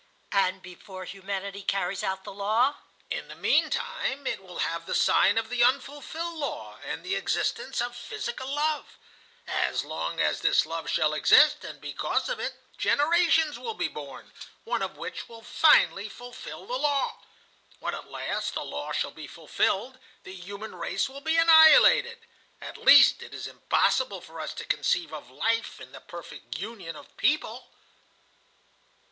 [0.31, 2.77] "And before Humanity carries out the law?"
[3.11, 7.81] "In the meantime it will have the sign of the unfulfilled law, and the existence
[7.81, 8.97] of physical love.
[9.45, 14.31] As long as this love shall exist, and because of it, generations will be born,
[14.63, 17.17] one of which will finally fulfil the law.
[17.79, 22.17] When at last the law shall be fulfilled, the Human Race will be annihilated.
[22.59, 26.95] At least it is impossible for us to conceive of Life in the perfect union
[26.95, 27.67] of people."